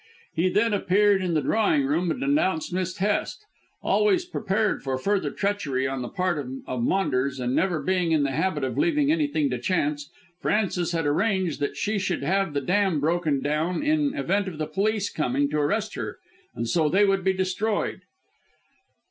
He 0.33 0.49
then 0.49 0.73
appeared 0.73 1.21
in 1.21 1.35
the 1.35 1.43
drawing 1.43 1.85
room 1.85 2.09
and 2.09 2.19
denounced 2.21 2.73
Miss 2.73 2.97
Hest. 2.97 3.45
Always 3.83 4.25
prepared 4.25 4.81
for 4.81 4.97
further 4.97 5.29
treachery 5.29 5.87
on 5.87 6.01
the 6.01 6.07
part 6.09 6.39
of 6.65 6.81
Maunders, 6.81 7.39
and 7.39 7.55
never 7.55 7.79
being 7.83 8.11
in 8.11 8.23
the 8.23 8.31
habit 8.31 8.63
of 8.63 8.79
leaving 8.79 9.11
anything 9.11 9.51
to 9.51 9.59
chance, 9.59 10.09
Frances 10.41 10.91
had 10.91 11.05
arranged 11.05 11.59
that 11.59 11.77
she 11.77 11.99
should 11.99 12.23
have 12.23 12.55
the 12.55 12.61
dam 12.61 12.99
broken 12.99 13.41
down 13.43 13.83
in 13.83 14.09
the 14.13 14.21
event 14.21 14.47
of 14.47 14.57
the 14.57 14.65
police 14.65 15.07
coming 15.11 15.47
to 15.51 15.59
arrest 15.59 15.93
her, 15.93 16.17
and 16.55 16.67
so 16.67 16.89
they 16.89 17.05
would 17.05 17.23
be 17.23 17.33
destroyed." 17.33 18.01